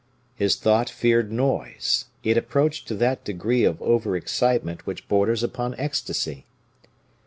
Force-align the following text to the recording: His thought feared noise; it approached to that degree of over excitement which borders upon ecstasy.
His 0.33 0.55
thought 0.55 0.89
feared 0.89 1.31
noise; 1.31 2.05
it 2.23 2.35
approached 2.35 2.87
to 2.87 2.95
that 2.95 3.23
degree 3.23 3.63
of 3.63 3.79
over 3.83 4.15
excitement 4.15 4.87
which 4.87 5.07
borders 5.07 5.43
upon 5.43 5.75
ecstasy. 5.77 6.47